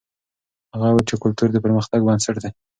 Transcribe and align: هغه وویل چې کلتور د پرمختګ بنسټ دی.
هغه 0.73 0.85
وویل 0.89 1.05
چې 1.09 1.15
کلتور 1.23 1.47
د 1.51 1.57
پرمختګ 1.65 1.99
بنسټ 2.07 2.35
دی. 2.43 2.49